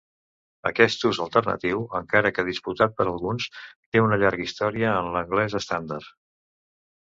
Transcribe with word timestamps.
Aquest 0.67 1.03
ús 1.09 1.17
alternatiu, 1.25 1.83
encara 1.99 2.31
que 2.37 2.45
disputat 2.47 2.95
per 3.01 3.07
alguns, 3.11 3.47
té 3.75 4.03
una 4.07 4.19
llarga 4.25 4.45
història 4.49 4.97
en 5.03 5.13
l'anglès 5.19 5.59
estàndard. 5.61 6.11